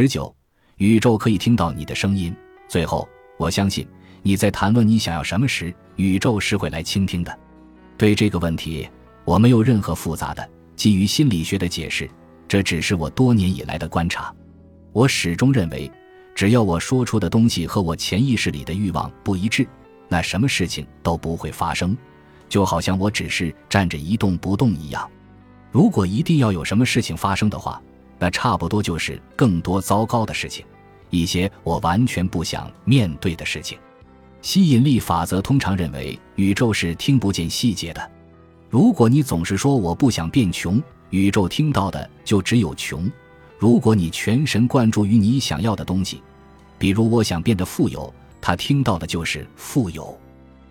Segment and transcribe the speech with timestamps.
[0.00, 0.32] 十九，
[0.76, 2.32] 宇宙可以听到你的声音。
[2.68, 3.84] 最后，我相信
[4.22, 7.36] 你在谈论你想要什么时，宇宙是会来倾听的。
[7.96, 8.88] 对这个问题，
[9.24, 12.08] 我没有任何复杂的基于心理学的解释，
[12.46, 14.32] 这只是我多年以来的观察。
[14.92, 15.90] 我始终认为，
[16.32, 19.66] 只要我说出的东西和我潜意识里的欲望不一致，
[20.06, 21.98] 那什么事情都不会发生，
[22.48, 25.10] 就好像我只是站着一动不动一样。
[25.72, 27.82] 如果一定要有什么事情发生的话，
[28.18, 30.64] 那差不多就是更多糟糕的事情，
[31.10, 33.78] 一些我完全不想面对的事情。
[34.42, 38.10] 吸引力法则通常认为宇宙是听不见细节的。
[38.70, 43.10] 如果你总是说我不想变穷，宇宙听到的就只有穷。
[43.58, 46.22] 如果你全神贯注于你想要的东西，
[46.78, 50.16] 比如我想变得富有，他听到的就是富有。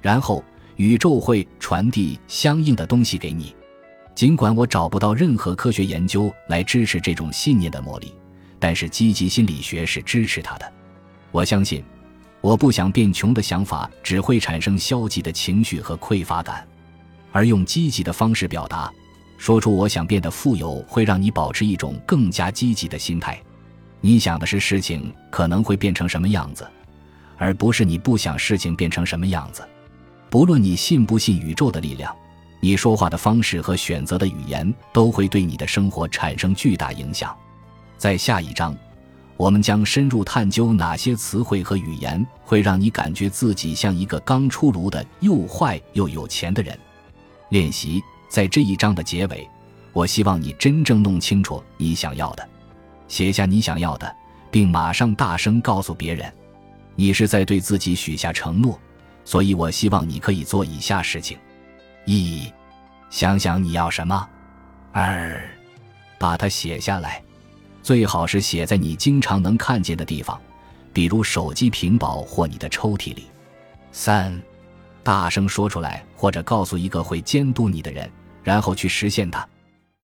[0.00, 0.44] 然后
[0.76, 3.52] 宇宙会传递相应的东西给你。
[4.18, 8.12] 尽管我找不到任何科学研究来支持这种信念的魔力，
[8.58, 10.72] 但是积极心理学是支持它的。
[11.30, 11.84] 我相信，
[12.40, 16.66] 我不想变穷的想法只会产生消极的情绪和匮乏感，
[17.30, 18.92] 而用积极的方式表达，
[19.36, 23.40] 说出我想变得富有，会让你保持一种更加积极的心态。
[24.00, 26.68] 你想的是事情可能会变成什么样子，
[27.36, 29.62] 而不是你不想事情变成什么样子。
[30.28, 32.12] 不论你信不信宇宙的力量。
[32.60, 37.36] 你说话的方式和选择的语言都会对你的生活产生巨大影响。
[37.96, 38.76] 在下一章，
[39.36, 46.76] 我们将深入探究哪些词汇和语言会让你感觉自己像一个刚出炉的又坏又有钱的人。
[47.50, 49.48] 练习在这一章的结尾，
[49.92, 52.48] 我希望你真正弄清楚你想要的，
[53.06, 54.16] 写下你想要的，
[54.50, 56.32] 并马上大声告诉别人。
[56.96, 58.76] 你是在对自己许下承诺，
[59.24, 61.38] 所以我希望你可以做以下事情。
[62.16, 62.50] 一，
[63.10, 64.26] 想想你要什么；
[64.92, 65.38] 二，
[66.18, 67.22] 把它写下来，
[67.82, 70.40] 最好是写在你经常能看见的地方，
[70.90, 73.24] 比如手机屏保或你的抽屉里；
[73.92, 74.40] 三，
[75.02, 78.10] 大声说出来，或者告诉一个会监督你的人，
[78.42, 79.46] 然后去实现它。